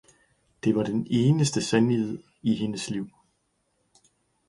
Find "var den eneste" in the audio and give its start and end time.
0.75-1.61